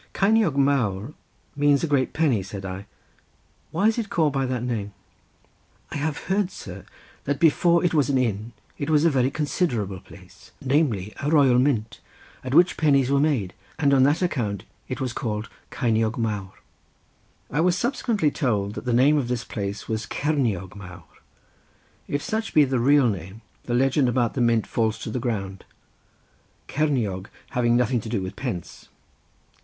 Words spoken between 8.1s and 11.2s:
inn it was a very considerable place, namely,